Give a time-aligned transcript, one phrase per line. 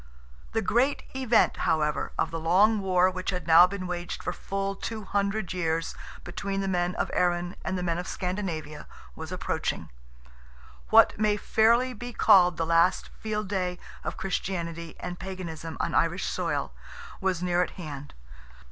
[0.53, 4.75] The great event, however, of the long war which had now been waged for full
[4.75, 5.93] two hundred years
[6.23, 9.91] between the men of Erin and the men of Scandinavia was approaching.
[10.89, 16.25] What may fairly be called the last field day of Christianity and Paganism on Irish
[16.25, 16.73] soil,
[17.19, 18.15] was near at hand.